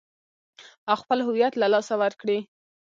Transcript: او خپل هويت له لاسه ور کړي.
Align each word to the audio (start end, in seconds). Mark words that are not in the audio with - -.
او 0.89 0.95
خپل 1.01 1.19
هويت 1.27 1.53
له 1.57 1.67
لاسه 1.73 1.93
ور 2.01 2.13
کړي. 2.21 2.39